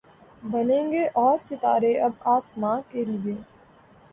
بنیں 0.43 0.91
گے 0.91 1.03
اور 1.15 1.37
ستارے 1.39 1.93
اب 2.01 2.11
آسماں 2.27 2.79
کے 2.91 3.05
لیے 3.05 3.35